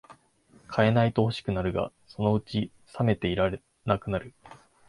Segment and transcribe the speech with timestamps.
[0.67, 3.51] 買えないと欲しくなるが、そのうちさめていら
[3.85, 4.33] なくなる